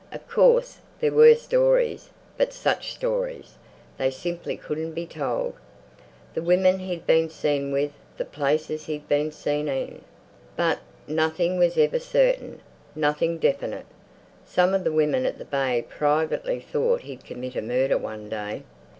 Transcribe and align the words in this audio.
Of 0.11 0.27
course 0.27 0.79
there 0.99 1.11
were 1.11 1.35
stories, 1.35 2.09
but 2.35 2.53
such 2.53 2.91
stories! 2.91 3.53
They 3.99 4.09
simply 4.09 4.57
couldn't 4.57 4.93
be 4.93 5.05
told. 5.05 5.53
The 6.33 6.41
women 6.41 6.79
he'd 6.79 7.05
been 7.05 7.29
seen 7.29 7.71
with, 7.71 7.91
the 8.17 8.25
places 8.25 8.87
he'd 8.87 9.07
been 9.07 9.31
seen 9.31 9.67
in... 9.67 10.01
but 10.55 10.79
nothing 11.07 11.59
was 11.59 11.77
ever 11.77 11.99
certain, 11.99 12.61
nothing 12.95 13.37
definite. 13.37 13.85
Some 14.43 14.73
of 14.73 14.83
the 14.85 14.91
women 14.91 15.23
at 15.27 15.37
the 15.37 15.45
Bay 15.45 15.85
privately 15.87 16.59
thought 16.59 17.01
he'd 17.01 17.23
commit 17.23 17.55
a 17.55 17.61
murder 17.61 17.99
one 17.99 18.27
day. 18.27 18.63